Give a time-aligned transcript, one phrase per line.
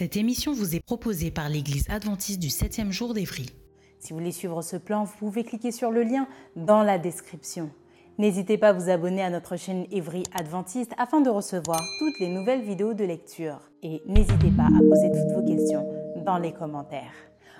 [0.00, 3.50] Cette émission vous est proposée par l'Église adventiste du 7e jour d'Évry.
[3.98, 6.26] Si vous voulez suivre ce plan, vous pouvez cliquer sur le lien
[6.56, 7.68] dans la description.
[8.16, 12.30] N'hésitez pas à vous abonner à notre chaîne Évry Adventiste afin de recevoir toutes les
[12.30, 13.60] nouvelles vidéos de lecture.
[13.82, 15.86] Et n'hésitez pas à poser toutes vos questions
[16.24, 17.12] dans les commentaires.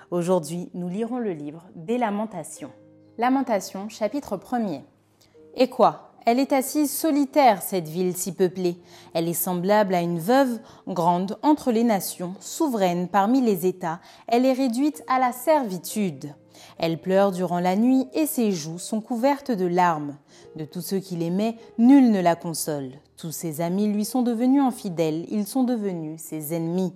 [0.09, 2.71] Aujourd'hui, nous lirons le livre des Lamentations.
[3.19, 4.81] Lamentations, chapitre 1er.
[5.57, 6.10] Et quoi?
[6.25, 8.77] Elle est assise solitaire, cette ville si peuplée.
[9.13, 13.99] Elle est semblable à une veuve grande entre les nations, souveraine parmi les États.
[14.27, 16.35] Elle est réduite à la servitude.
[16.77, 20.17] Elle pleure durant la nuit et ses joues sont couvertes de larmes.
[20.55, 22.91] De tous ceux qui l'aimaient, nul ne la console.
[23.17, 26.93] Tous ses amis lui sont devenus infidèles, ils sont devenus ses ennemis.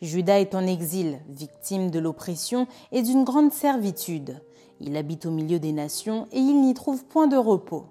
[0.00, 4.40] Judas est en exil, victime de l'oppression et d'une grande servitude.
[4.80, 7.86] Il habite au milieu des nations et il n'y trouve point de repos.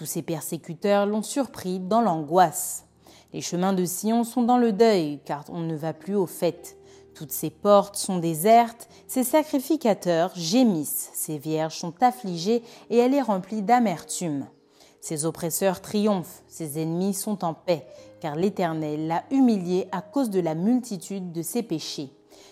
[0.00, 2.86] Tous ses persécuteurs l'ont surpris dans l'angoisse.
[3.34, 6.78] Les chemins de Sion sont dans le deuil, car on ne va plus aux fêtes.
[7.14, 13.20] Toutes ses portes sont désertes, ses sacrificateurs gémissent, ses vierges sont affligées et elle est
[13.20, 14.46] remplie d'amertume.
[15.02, 17.86] Ses oppresseurs triomphent, ses ennemis sont en paix,
[18.20, 22.08] car l'Éternel l'a humiliée à cause de la multitude de ses péchés.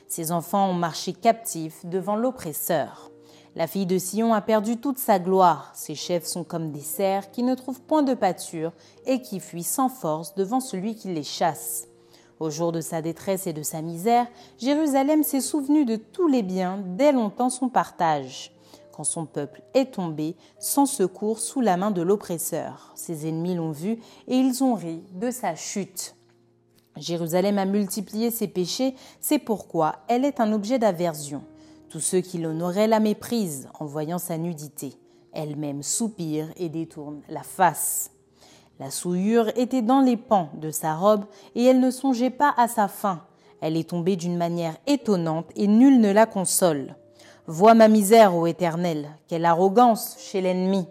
[0.06, 3.10] Ses enfants ont marché captifs devant l'oppresseur.
[3.56, 5.72] La fille de Sion a perdu toute sa gloire.
[5.74, 8.72] Ses chefs sont comme des cerfs qui ne trouvent point de pâture
[9.06, 11.88] et qui fuient sans force devant celui qui les chasse.
[12.40, 14.26] Au jour de sa détresse et de sa misère,
[14.58, 18.52] Jérusalem s'est souvenu de tous les biens dès longtemps son partage.
[18.92, 22.92] Quand son peuple est tombé, sans secours sous la main de l'oppresseur.
[22.94, 26.14] Ses ennemis l'ont vu et ils ont ri de sa chute.
[26.96, 31.42] Jérusalem a multiplié ses péchés, c'est pourquoi elle est un objet d'aversion.
[31.90, 34.92] Tous ceux qui l'honoraient la méprisent en voyant sa nudité.
[35.32, 38.10] Elle-même soupire et détourne la face.
[38.78, 42.68] La souillure était dans les pans de sa robe et elle ne songeait pas à
[42.68, 43.22] sa fin.
[43.62, 46.94] Elle est tombée d'une manière étonnante et nul ne la console.
[47.46, 50.86] Vois ma misère, ô Éternel, quelle arrogance chez l'ennemi.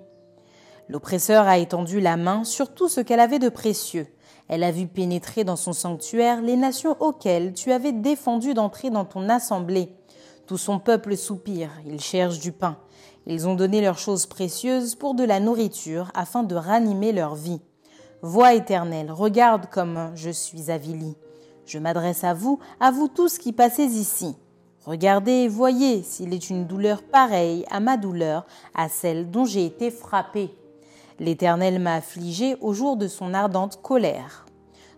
[0.89, 4.07] L'oppresseur a étendu la main sur tout ce qu'elle avait de précieux.
[4.47, 9.05] Elle a vu pénétrer dans son sanctuaire les nations auxquelles tu avais défendu d'entrer dans
[9.05, 9.96] ton assemblée.
[10.47, 12.77] Tout son peuple soupire, ils cherchent du pain.
[13.25, 17.59] Ils ont donné leurs choses précieuses pour de la nourriture afin de ranimer leur vie.
[18.21, 21.17] Voix éternelle, regarde comme je suis avili.
[21.65, 24.37] Je m'adresse à vous, à vous tous qui passez ici.
[24.85, 29.65] Regardez et voyez s'il est une douleur pareille à ma douleur, à celle dont j'ai
[29.65, 30.55] été frappé.
[31.19, 34.46] L'Éternel m'a affligé au jour de son ardente colère.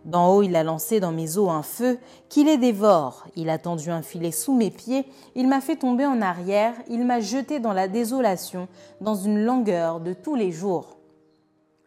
[0.06, 2.00] D'en haut, il a lancé dans mes os un feu
[2.30, 3.26] qui les dévore.
[3.36, 5.06] Il a tendu un filet sous mes pieds.
[5.36, 6.74] Il m'a fait tomber en arrière.
[6.90, 8.68] Il m'a jeté dans la désolation,
[9.02, 10.98] dans une langueur de tous les jours.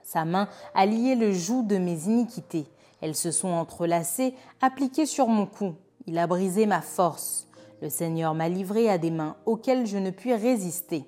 [0.03, 2.67] Sa main a lié le joug de mes iniquités.
[3.01, 5.75] Elles se sont entrelacées, appliquées sur mon cou.
[6.07, 7.49] Il a brisé ma force.
[7.81, 11.05] Le Seigneur m'a livré à des mains auxquelles je ne puis résister.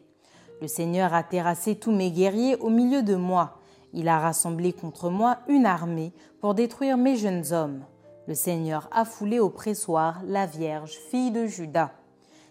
[0.60, 3.58] Le Seigneur a terrassé tous mes guerriers au milieu de moi.
[3.96, 7.84] Il a rassemblé contre moi une armée pour détruire mes jeunes hommes.
[8.26, 11.92] Le Seigneur a foulé au pressoir la Vierge, fille de Judas.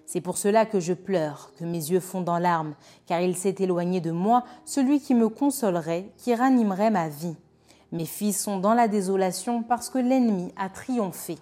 [0.05, 2.75] C'est pour cela que je pleure, que mes yeux fondent en larmes,
[3.07, 7.35] car il s'est éloigné de moi celui qui me consolerait, qui ranimerait ma vie.
[7.91, 11.37] Mes fils sont dans la désolation parce que l'ennemi a triomphé.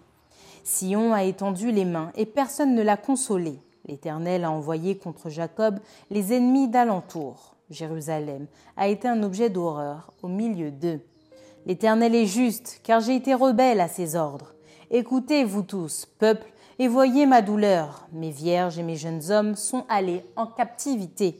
[0.64, 3.60] Sion a étendu les mains et personne ne l'a consolé.
[3.86, 5.80] L'Éternel a envoyé contre Jacob
[6.10, 7.51] les ennemis d'alentour.
[7.72, 8.48] Jérusalem,
[8.78, 11.00] a été un objet d'horreur au milieu d'eux.
[11.66, 14.54] L'Éternel est juste, car j'ai été rebelle à ses ordres.
[14.90, 18.08] Écoutez, vous tous, peuple, et voyez ma douleur.
[18.12, 21.38] Mes vierges et mes jeunes hommes sont allés en captivité.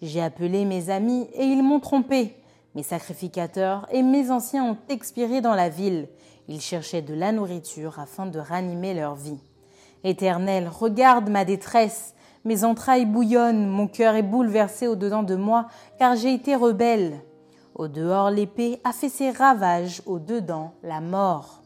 [0.00, 2.36] J'ai appelé mes amis, et ils m'ont trompé.
[2.74, 6.08] Mes sacrificateurs et mes anciens ont expiré dans la ville.
[6.46, 9.40] Ils cherchaient de la nourriture afin de ranimer leur vie.
[10.04, 12.14] Éternel, regarde ma détresse
[12.48, 15.66] mes entrailles bouillonnent, mon cœur est bouleversé au-dedans de moi,
[15.98, 17.20] car j'ai été rebelle.
[17.74, 21.62] Au dehors, l'épée a fait ses ravages, au dedans, la mort.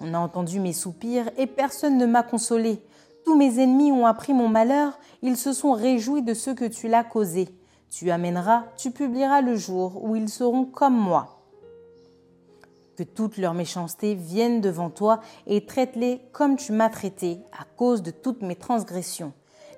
[0.00, 2.82] On a entendu mes soupirs et personne ne m'a consolé.
[3.24, 6.88] Tous mes ennemis ont appris mon malheur, ils se sont réjouis de ce que tu
[6.88, 7.48] l'as causé.
[7.88, 11.40] Tu amèneras, tu publieras le jour où ils seront comme moi.
[12.96, 18.02] Que toute leur méchanceté vienne devant toi et traite-les comme tu m'as traité à cause
[18.02, 19.32] de toutes mes transgressions,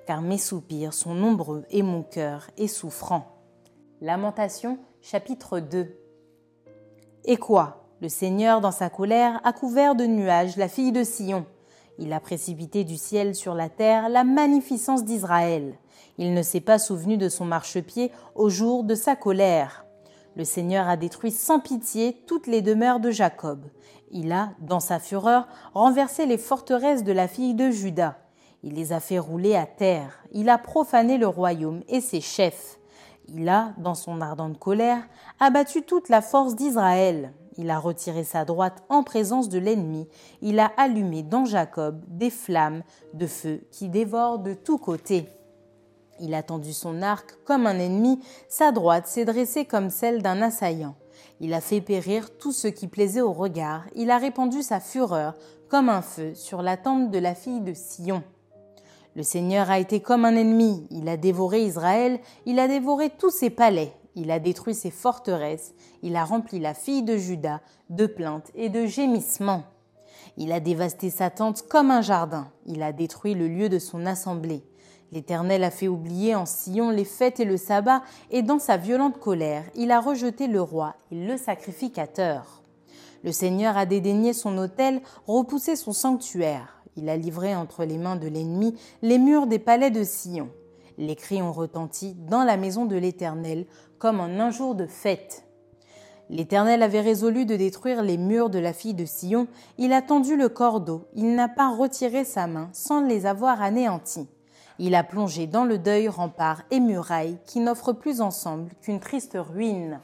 [0.09, 3.27] car mes soupirs sont nombreux et mon cœur est souffrant.
[4.01, 5.95] Lamentation chapitre 2
[7.25, 7.85] Et quoi?
[8.01, 11.45] Le Seigneur, dans sa colère, a couvert de nuages la fille de Sion.
[11.99, 15.77] Il a précipité du ciel sur la terre la magnificence d'Israël.
[16.17, 19.85] Il ne s'est pas souvenu de son marchepied au jour de sa colère.
[20.35, 23.63] Le Seigneur a détruit sans pitié toutes les demeures de Jacob.
[24.09, 28.17] Il a, dans sa fureur, renversé les forteresses de la fille de Juda.
[28.63, 30.23] Il les a fait rouler à terre.
[30.31, 32.77] Il a profané le royaume et ses chefs.
[33.27, 35.03] Il a, dans son ardente colère,
[35.39, 37.33] abattu toute la force d'Israël.
[37.57, 40.07] Il a retiré sa droite en présence de l'ennemi.
[40.41, 42.83] Il a allumé dans Jacob des flammes
[43.13, 45.27] de feu qui dévorent de tous côtés.
[46.21, 48.19] Il a tendu son arc comme un ennemi,
[48.49, 50.95] sa droite s'est dressée comme celle d'un assaillant.
[51.39, 55.35] Il a fait périr tout ce qui plaisait au regard, il a répandu sa fureur
[55.69, 58.23] comme un feu sur la tente de la fille de Sion.
[59.19, 63.31] Le Seigneur a été comme un ennemi, il a dévoré Israël, il a dévoré tous
[63.31, 65.73] ses palais, il a détruit ses forteresses,
[66.03, 69.65] il a rempli la fille de Juda de plaintes et de gémissements.
[70.37, 74.05] Il a dévasté sa tente comme un jardin, il a détruit le lieu de son
[74.05, 74.63] assemblée.
[75.11, 79.19] L'Éternel a fait oublier en Sion les fêtes et le sabbat, et dans sa violente
[79.19, 82.63] colère, il a rejeté le roi et le sacrificateur.
[83.25, 86.78] Le Seigneur a dédaigné son autel, repoussé son sanctuaire.
[86.99, 90.49] Il a livré entre les mains de l'ennemi les murs des palais de Sion.
[90.97, 93.67] Les cris ont retenti dans la maison de l'Éternel
[93.99, 95.45] comme en un jour de fête.
[96.29, 99.47] L'Éternel avait résolu de détruire les murs de la fille de Sion,
[99.77, 104.27] il a tendu le cordeau, il n'a pas retiré sa main sans les avoir anéantis.
[104.77, 109.37] Il a plongé dans le deuil remparts et murailles qui n'offrent plus ensemble qu'une triste
[109.39, 110.01] ruine.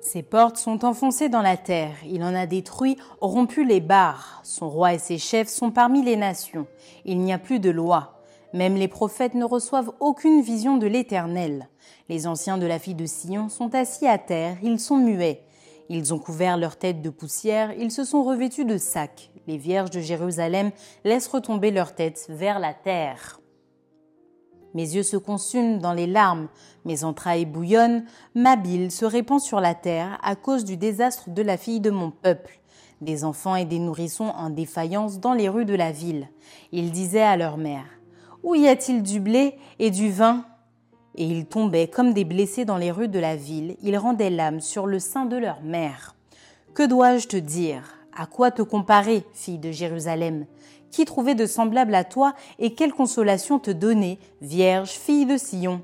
[0.00, 4.40] Ses portes sont enfoncées dans la terre, il en a détruit, rompu les barres.
[4.44, 6.66] Son roi et ses chefs sont parmi les nations.
[7.04, 8.22] Il n'y a plus de loi.
[8.54, 11.68] Même les prophètes ne reçoivent aucune vision de l'Éternel.
[12.08, 15.42] Les anciens de la fille de Sion sont assis à terre, ils sont muets.
[15.90, 19.30] Ils ont couvert leur tête de poussière, ils se sont revêtus de sacs.
[19.46, 20.70] Les vierges de Jérusalem
[21.04, 23.39] laissent retomber leur tête vers la terre.
[24.74, 26.48] Mes yeux se consument dans les larmes,
[26.84, 31.42] mes entrailles bouillonnent, ma bile se répand sur la terre à cause du désastre de
[31.42, 32.60] la fille de mon peuple.
[33.00, 36.28] Des enfants et des nourrissons en défaillance dans les rues de la ville.
[36.70, 37.86] Ils disaient à leur mère
[38.42, 40.44] Où y a-t-il du blé et du vin?
[41.16, 44.60] Et ils tombaient comme des blessés dans les rues de la ville, ils rendaient l'âme
[44.60, 46.14] sur le sein de leur mère.
[46.74, 47.96] Que dois-je te dire?
[48.16, 50.46] À quoi te comparer, fille de Jérusalem?
[50.90, 55.82] Qui trouvait de semblable à toi et quelle consolation te donner, Vierge, fille de Sion?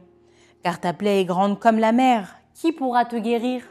[0.63, 3.63] Car ta plaie est grande comme la mer, qui pourra te guérir?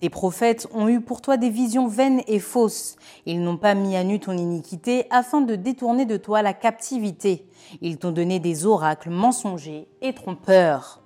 [0.00, 2.96] Tes prophètes ont eu pour toi des visions vaines et fausses.
[3.24, 7.48] Ils n'ont pas mis à nu ton iniquité afin de détourner de toi la captivité.
[7.80, 11.02] Ils t'ont donné des oracles mensongers et trompeurs.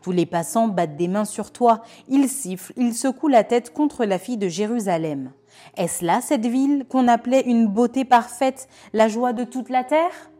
[0.00, 4.04] Tous les passants battent des mains sur toi, ils sifflent, ils secouent la tête contre
[4.04, 5.30] la fille de Jérusalem.
[5.76, 10.30] Est-ce là cette ville qu'on appelait une beauté parfaite, la joie de toute la terre?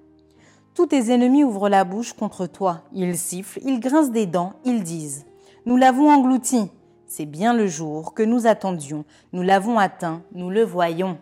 [0.74, 4.82] Tous tes ennemis ouvrent la bouche contre toi, ils sifflent, ils grincent des dents, ils
[4.82, 5.26] disent⁇
[5.66, 6.70] Nous l'avons englouti,
[7.06, 11.18] c'est bien le jour que nous attendions, nous l'avons atteint, nous le voyons.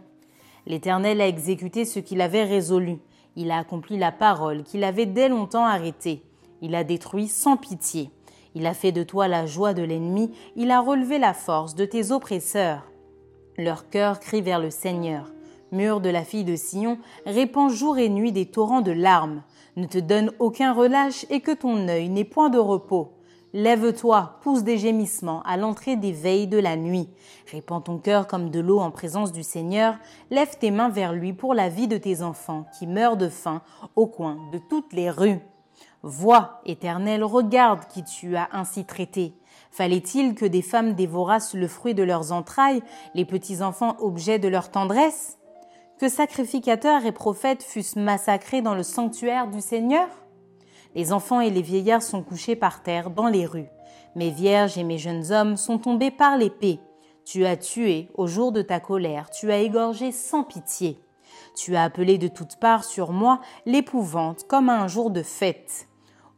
[0.67, 2.99] L'Éternel a exécuté ce qu'il avait résolu,
[3.35, 6.23] il a accompli la parole qu'il avait dès longtemps arrêtée,
[6.63, 8.11] il a détruit sans pitié.
[8.55, 11.85] Il a fait de toi la joie de l'ennemi, il a relevé la force de
[11.85, 12.90] tes oppresseurs.
[13.61, 15.27] Leur cœur crie vers le Seigneur.
[15.71, 19.43] Mur de la fille de Sion, répand jour et nuit des torrents de larmes.
[19.77, 23.13] Ne te donne aucun relâche et que ton œil n'ait point de repos.
[23.53, 27.11] Lève-toi, pousse des gémissements à l'entrée des veilles de la nuit.
[27.53, 29.97] Répands ton cœur comme de l'eau en présence du Seigneur.
[30.31, 33.61] Lève tes mains vers lui pour la vie de tes enfants qui meurent de faim
[33.95, 35.41] au coin de toutes les rues.
[36.03, 39.35] Vois, Éternel, regarde qui tu as ainsi traité.
[39.71, 42.83] Fallait-il que des femmes dévorassent le fruit de leurs entrailles,
[43.15, 45.39] les petits enfants objets de leur tendresse?
[45.99, 50.09] Que sacrificateurs et prophètes fussent massacrés dans le sanctuaire du Seigneur?
[50.95, 53.69] Les enfants et les vieillards sont couchés par terre dans les rues.
[54.17, 56.81] Mes vierges et mes jeunes hommes sont tombés par l'épée.
[57.25, 60.99] Tu as tué au jour de ta colère, tu as égorgé sans pitié.
[61.55, 65.87] Tu as appelé de toutes parts sur moi l'épouvante comme à un jour de fête.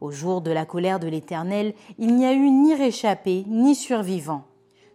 [0.03, 4.43] Au jour de la colère de l'Éternel, il n'y a eu ni réchappé ni survivant.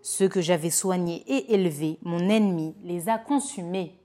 [0.02, 3.98] Ceux que j'avais soignés et élevés, mon ennemi les a consumés.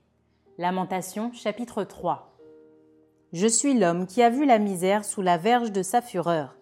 [0.56, 2.34] Lamentation chapitre 3
[3.34, 6.56] Je suis l'homme qui a vu la misère sous la verge de sa fureur.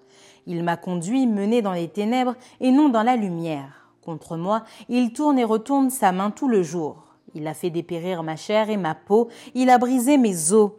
[0.46, 3.92] Il m'a conduit, mené dans les ténèbres et non dans la lumière.
[4.04, 7.14] Contre moi, il tourne et retourne sa main tout le jour.
[7.37, 10.72] Il a fait dépérir ma chair et ma peau, il a brisé mes os.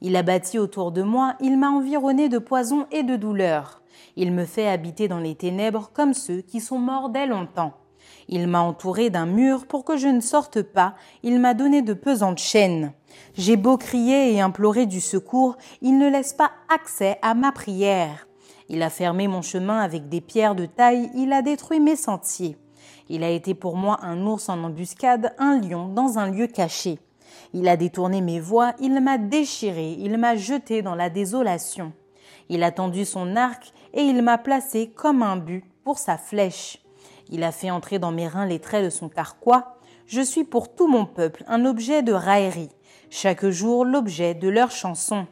[0.00, 3.82] Il a bâti autour de moi, il m'a environné de poison et de douleur.
[4.16, 7.72] Il me fait habiter dans les ténèbres comme ceux qui sont morts dès longtemps.
[8.28, 11.94] Il m'a entouré d'un mur pour que je ne sorte pas, il m'a donné de
[11.94, 12.92] pesantes chaînes.
[13.34, 18.28] J'ai beau crier et implorer du secours, il ne laisse pas accès à ma prière.
[18.68, 22.56] Il a fermé mon chemin avec des pierres de taille, il a détruit mes sentiers.
[23.08, 26.98] Il a été pour moi un ours en embuscade, un lion dans un lieu caché.
[27.54, 31.92] Il a détourné mes voies, il m'a déchiré, il m'a jeté dans la désolation.
[32.48, 36.78] Il a tendu son arc et il m'a placé comme un but pour sa flèche.
[37.30, 39.78] Il a fait entrer dans mes reins les traits de son carquois.
[40.06, 42.70] Je suis pour tout mon peuple un objet de raillerie,
[43.10, 45.26] chaque jour l'objet de leur chanson.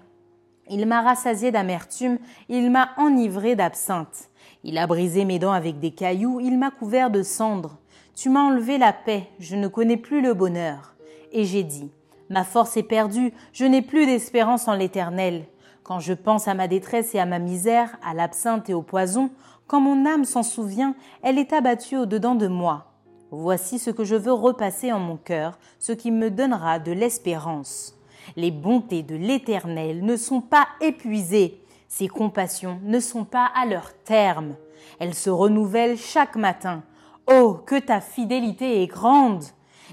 [0.69, 2.19] Il m'a rassasié d'amertume,
[2.49, 4.31] il m'a enivré d'absinthe.
[4.65, 7.79] Il a brisé mes dents avec des cailloux, il m'a couvert de cendres.
[8.15, 10.95] Tu m'as enlevé la paix, je ne connais plus le bonheur.
[11.33, 11.91] Et j'ai dit,
[12.31, 15.47] ma force est perdue, je n'ai plus d'espérance en l'éternel.
[15.83, 19.31] Quand je pense à ma détresse et à ma misère, à l'absinthe et au poison,
[19.67, 22.93] quand mon âme s'en souvient, elle est abattue au-dedans de moi.
[23.31, 27.97] Voici ce que je veux repasser en mon cœur, ce qui me donnera de l'espérance.
[28.37, 33.93] Les bontés de l'Éternel ne sont pas épuisées, ses compassions ne sont pas à leur
[34.05, 34.55] terme.
[34.99, 36.83] Elles se renouvellent chaque matin.
[37.29, 39.45] Oh, que ta fidélité est grande.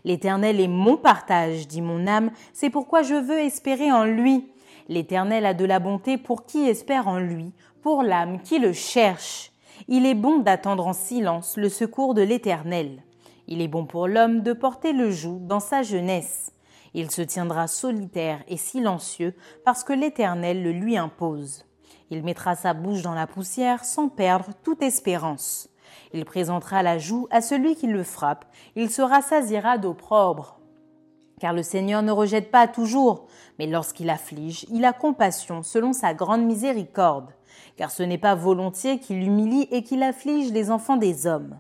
[0.06, 4.52] L'Éternel est mon partage, dit mon âme, c'est pourquoi je veux espérer en lui.
[4.90, 9.52] L'Éternel a de la bonté pour qui espère en lui, pour l'âme qui le cherche.
[9.88, 13.02] Il est bon d'attendre en silence le secours de l'Éternel.
[13.48, 16.52] Il est bon pour l'homme de porter le joug dans sa jeunesse.
[16.94, 19.34] Il se tiendra solitaire et silencieux
[19.66, 21.66] parce que l'Éternel le lui impose.
[22.10, 25.70] Il mettra sa bouche dans la poussière sans perdre toute espérance.
[26.14, 28.46] Il présentera la joue à celui qui le frappe,
[28.76, 30.60] il se rassasiera d'opprobre.
[31.40, 33.26] Car le Seigneur ne rejette pas toujours,
[33.60, 37.32] mais lorsqu'il afflige, il a compassion selon sa grande miséricorde.
[37.76, 41.60] Car ce n'est pas volontiers qu'il humilie et qu'il afflige les enfants des hommes.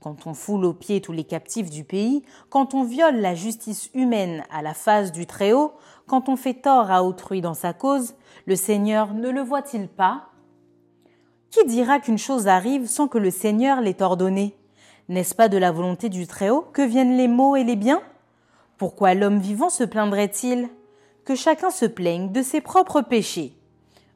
[0.00, 3.90] Quand on foule aux pieds tous les captifs du pays, quand on viole la justice
[3.94, 5.72] humaine à la face du Très-Haut,
[6.06, 8.14] quand on fait tort à autrui dans sa cause,
[8.44, 10.26] le Seigneur ne le voit-il pas?
[11.54, 14.56] Qui dira qu'une chose arrive sans que le Seigneur l'ait ordonnée?
[15.08, 18.02] N'est-ce pas de la volonté du Très-Haut que viennent les maux et les biens?
[18.76, 20.68] Pourquoi l'homme vivant se plaindrait-il?
[21.24, 23.56] Que chacun se plaigne de ses propres péchés.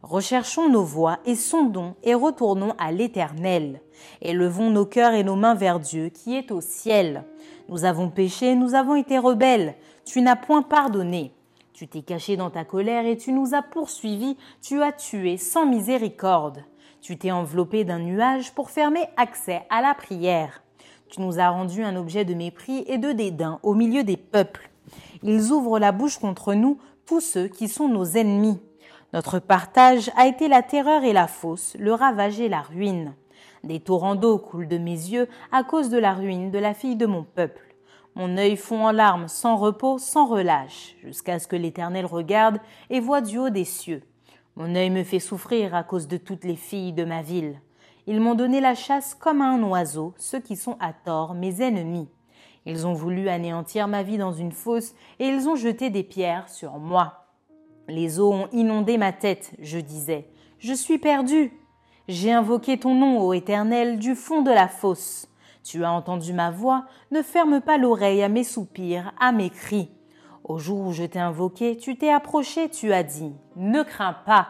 [0.02, 3.82] Recherchons nos voies et sondons et retournons à l'Éternel.
[4.20, 7.22] Élevons nos cœurs et nos mains vers Dieu qui est au ciel.
[7.68, 9.76] Nous avons péché, nous avons été rebelles.
[10.04, 11.32] Tu n'as point pardonné.
[11.72, 15.66] Tu t'es caché dans ta colère et tu nous as poursuivis, tu as tué sans
[15.66, 16.64] miséricorde.
[17.00, 20.62] Tu t'es enveloppé d'un nuage pour fermer accès à la prière.
[21.08, 24.68] Tu nous as rendu un objet de mépris et de dédain au milieu des peuples.
[25.22, 28.60] Ils ouvrent la bouche contre nous, tous ceux qui sont nos ennemis.
[29.12, 33.14] Notre partage a été la terreur et la fosse, le ravage et la ruine.
[33.64, 36.96] Des torrents d'eau coulent de mes yeux à cause de la ruine de la fille
[36.96, 37.74] de mon peuple.
[38.14, 42.58] Mon œil fond en larmes sans repos, sans relâche, jusqu'à ce que l'Éternel regarde
[42.90, 44.02] et voit du haut des cieux.
[44.58, 47.60] Mon œil me fait souffrir à cause de toutes les filles de ma ville.
[48.08, 51.62] Ils m'ont donné la chasse comme à un oiseau, ceux qui sont à tort mes
[51.62, 52.08] ennemis.
[52.66, 56.48] Ils ont voulu anéantir ma vie dans une fosse, et ils ont jeté des pierres
[56.48, 57.28] sur moi.
[57.86, 60.28] Les eaux ont inondé ma tête, je disais.
[60.58, 61.52] Je suis perdu.
[62.08, 65.28] J'ai invoqué ton nom, ô Éternel, du fond de la fosse.
[65.62, 69.92] Tu as entendu ma voix, ne ferme pas l'oreille à mes soupirs, à mes cris.
[70.48, 74.48] Au jour où je t'ai invoqué, tu t'es approché, tu as dit, Ne crains pas.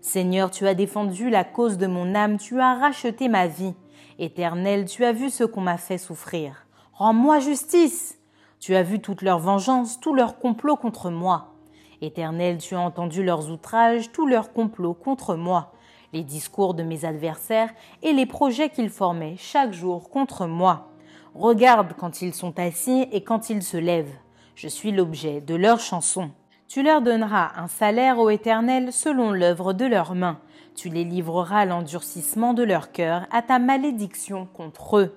[0.00, 3.74] Seigneur, tu as défendu la cause de mon âme, tu as racheté ma vie.
[4.18, 6.66] Éternel, tu as vu ce qu'on m'a fait souffrir.
[6.94, 8.18] Rends-moi justice.
[8.58, 11.54] Tu as vu toute leur vengeance, tout leur complot contre moi.
[12.00, 15.72] Éternel, tu as entendu leurs outrages, tous leurs complots contre moi,
[16.12, 17.70] les discours de mes adversaires
[18.02, 20.88] et les projets qu'ils formaient chaque jour contre moi.
[21.36, 24.18] Regarde quand ils sont assis et quand ils se lèvent.
[24.62, 26.32] Je suis l'objet de leurs chansons.
[26.68, 30.38] Tu leur donneras un salaire au Éternel selon l'œuvre de leurs mains.
[30.76, 35.16] Tu les livreras à l'endurcissement de leur cœur, à ta malédiction contre eux.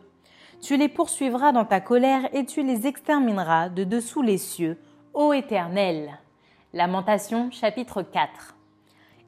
[0.61, 4.77] Tu les poursuivras dans ta colère et tu les extermineras de dessous les cieux,
[5.13, 6.17] ô Éternel.
[6.71, 8.55] Lamentation chapitre 4.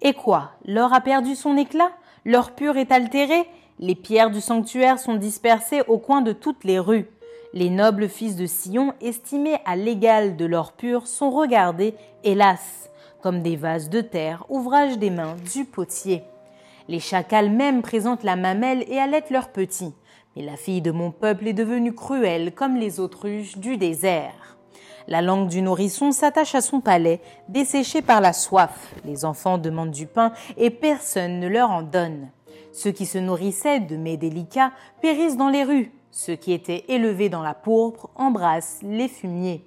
[0.02, 1.92] Et quoi L'or a perdu son éclat?
[2.24, 3.50] L'or pur est altéré?
[3.80, 7.10] Les pierres du sanctuaire sont dispersées au coin de toutes les rues.
[7.58, 11.96] Les nobles fils de Sion, estimés à l'égal de l'or pur, sont regardés,
[12.26, 12.90] hélas,
[13.22, 16.24] comme des vases de terre, ouvrage des mains du potier.
[16.90, 19.94] Les chacals même présentent la mamelle et allaitent leurs petits.
[20.36, 24.58] Mais la fille de mon peuple est devenue cruelle comme les autruches du désert.
[25.08, 28.94] La langue du nourrisson s'attache à son palais, desséché par la soif.
[29.06, 32.28] Les enfants demandent du pain et personne ne leur en donne.
[32.74, 35.94] Ceux qui se nourrissaient de mets délicats périssent dans les rues.
[36.18, 39.66] Ceux qui étaient élevés dans la pourpre embrassent les fumiers.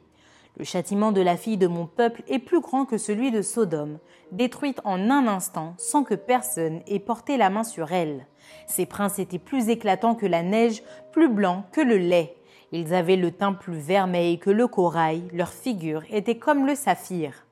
[0.56, 3.98] Le châtiment de la fille de mon peuple est plus grand que celui de Sodome,
[4.32, 8.26] détruite en un instant sans que personne ait porté la main sur elle.
[8.66, 12.34] Ses princes étaient plus éclatants que la neige, plus blancs que le lait.
[12.72, 17.44] Ils avaient le teint plus vermeil que le corail, leur figure était comme le saphir.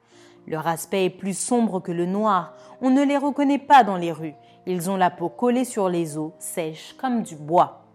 [0.47, 4.13] Leur aspect est plus sombre que le noir, on ne les reconnaît pas dans les
[4.13, 4.35] rues,
[4.65, 7.86] ils ont la peau collée sur les os, sèche comme du bois.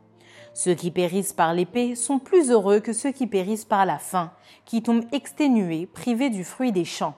[0.54, 4.32] Ceux qui périssent par l'épée sont plus heureux que ceux qui périssent par la faim,
[4.66, 7.16] qui tombent exténués, privés du fruit des champs.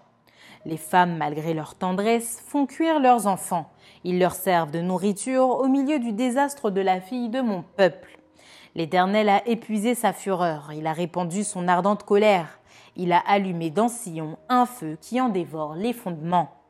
[0.66, 3.70] Les femmes, malgré leur tendresse, font cuire leurs enfants.
[4.04, 8.20] Ils leur servent de nourriture au milieu du désastre de la fille de mon peuple.
[8.76, 12.60] L'Éternel a épuisé sa fureur, il a répandu son ardente colère,
[12.96, 16.63] il a allumé dans Sion un feu qui en dévore les fondements.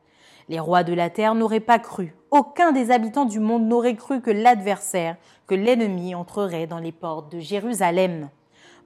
[0.48, 4.20] Les rois de la terre n'auraient pas cru, aucun des habitants du monde n'aurait cru
[4.20, 8.28] que l'adversaire, que l'ennemi entrerait dans les portes de Jérusalem.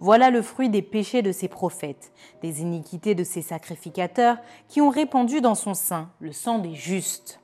[0.01, 2.13] Voilà le fruit des péchés de ses prophètes,
[2.43, 4.37] des iniquités de ses sacrificateurs
[4.69, 7.41] qui ont répandu dans son sein le sang des justes.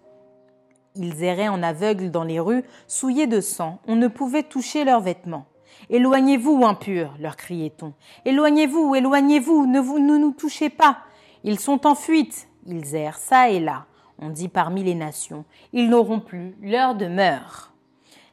[0.94, 5.00] Ils erraient en aveugles dans les rues, souillés de sang, on ne pouvait toucher leurs
[5.00, 5.46] vêtements.
[5.90, 7.94] Éloignez-vous, impurs, leur criait-on.
[8.24, 10.98] Éloignez-vous, éloignez-vous, ne, vous, ne nous touchez pas.
[11.42, 13.86] Ils sont en fuite, ils errent ça et là.
[14.18, 17.72] On dit parmi les nations, ils n'auront plus leur demeure.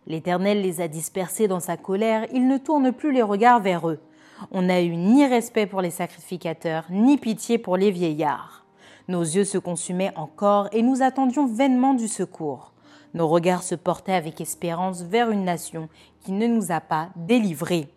[0.07, 3.99] L'Éternel les a dispersés dans sa colère, il ne tourne plus les regards vers eux.
[4.51, 8.65] On n'a eu ni respect pour les sacrificateurs, ni pitié pour les vieillards.
[9.07, 12.73] Nos yeux se consumaient encore et nous attendions vainement du secours.
[13.13, 15.89] Nos regards se portaient avec espérance vers une nation
[16.21, 17.89] qui ne nous a pas délivrés.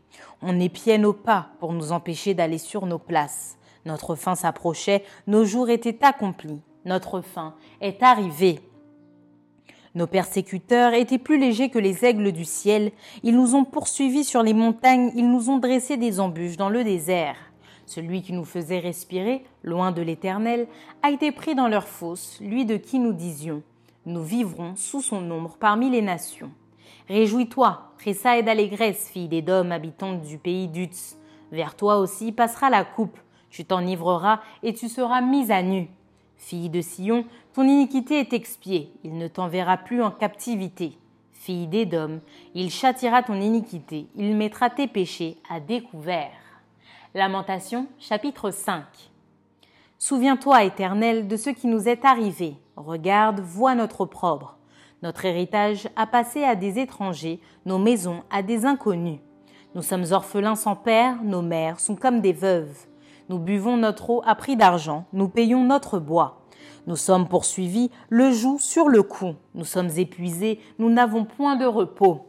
[0.42, 3.57] On épiait nos pas pour nous empêcher d'aller sur nos places.
[3.87, 8.61] Notre fin s'approchait, nos jours étaient accomplis, notre fin est arrivée.
[9.94, 12.90] Nos persécuteurs étaient plus légers que les aigles du ciel,
[13.23, 16.83] ils nous ont poursuivis sur les montagnes, ils nous ont dressé des embûches dans le
[16.83, 17.37] désert.
[17.87, 20.66] Celui qui nous faisait respirer, loin de l'Éternel,
[21.03, 23.62] a été pris dans leur fosse, lui de qui nous disions
[24.05, 26.51] Nous vivrons sous son ombre parmi les nations.
[27.09, 31.16] Réjouis-toi, tressaille d'allégresse, fille des dômes habitantes du pays d'Utz.
[31.53, 33.18] Vers toi aussi passera la coupe,
[33.51, 35.88] tu t'enivreras et tu seras mise à nu.
[36.37, 40.99] Fille de Sion, ton iniquité est expiée, il ne t'enverra plus en captivité.
[41.33, 42.20] Fille d'Édom,
[42.55, 46.33] il châtira ton iniquité, il mettra tes péchés à découvert.
[47.14, 48.83] Lamentation, chapitre 5.
[49.99, 52.57] Souviens-toi, Éternel, de ce qui nous est arrivé.
[52.77, 54.59] Regarde, vois notre opprobre.
[55.03, 59.20] Notre héritage a passé à des étrangers, nos maisons à des inconnus.
[59.75, 62.87] Nous sommes orphelins sans père, nos mères sont comme des veuves.
[63.30, 66.42] Nous buvons notre eau à prix d'argent, nous payons notre bois.
[66.87, 69.34] Nous sommes poursuivis, le joug sur le cou.
[69.54, 72.26] Nous sommes épuisés, nous n'avons point de repos.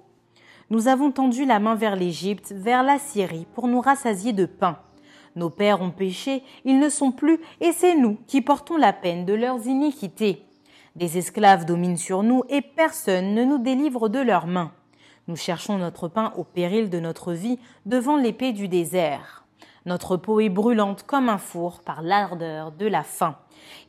[0.69, 4.79] Nous avons tendu la main vers l'Égypte, vers la Syrie, pour nous rassasier de pain.
[5.35, 9.25] Nos pères ont péché, ils ne sont plus, et c'est nous qui portons la peine
[9.25, 10.45] de leurs iniquités.
[10.95, 14.71] Des esclaves dominent sur nous, et personne ne nous délivre de leurs mains.
[15.27, 19.44] Nous cherchons notre pain au péril de notre vie, devant l'épée du désert.
[19.85, 23.35] Notre peau est brûlante comme un four par l'ardeur de la faim.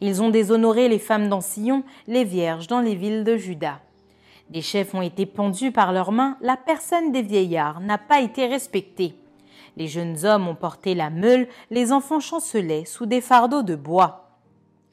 [0.03, 3.81] Ils ont déshonoré les femmes d'Ancillon, les vierges dans les villes de Juda.
[4.51, 8.47] Des chefs ont été pendus par leurs mains, la personne des vieillards n'a pas été
[8.47, 9.15] respectée.
[9.79, 14.31] Les jeunes hommes ont porté la meule, les enfants chancelaient sous des fardeaux de bois.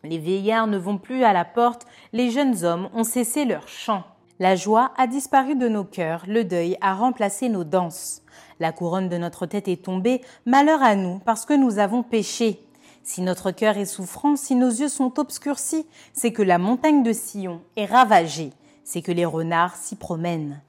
[0.04, 4.04] Les vieillards ne vont plus à la porte, les jeunes hommes ont cessé leur chant.
[4.40, 8.23] La joie a disparu de nos cœurs, le deuil a remplacé nos danses.
[8.60, 12.60] La couronne de notre tête est tombée, malheur à nous, parce que nous avons péché.
[13.04, 17.14] Si notre cœur est souffrant, si nos yeux sont obscurcis, c'est que la montagne de
[17.14, 18.52] Sion est ravagée
[18.84, 20.62] c'est que les renards s'y promènent.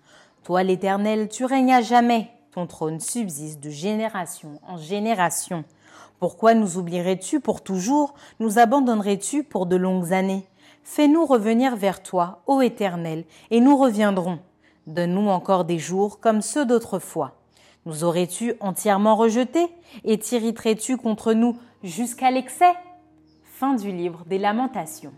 [0.44, 5.64] Toi, l'Éternel, tu règnes à jamais, ton trône subsiste de génération en génération.
[6.20, 10.47] Pourquoi nous oublierais-tu pour toujours, nous abandonnerais-tu pour de longues années?
[10.85, 14.38] Fais-nous revenir vers toi, ô Éternel, et nous reviendrons.
[14.87, 17.33] Donne-nous encore des jours comme ceux d'autrefois.
[17.87, 19.66] Nous aurais-tu entièrement rejetés
[20.05, 22.73] et t'irriterais-tu contre nous jusqu'à l'excès?
[23.42, 25.12] Fin du livre des Lamentations.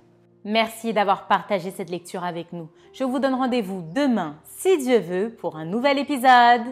[0.44, 2.68] Merci d'avoir partagé cette lecture avec nous.
[2.92, 6.62] Je vous donne rendez-vous demain, si Dieu veut, pour un nouvel épisode.